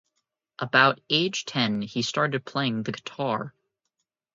About 0.57 0.99
age 1.11 1.45
ten, 1.45 1.83
he 1.83 2.01
started 2.01 2.43
playing 2.43 2.81
the 2.81 2.91
guitar. 2.91 3.53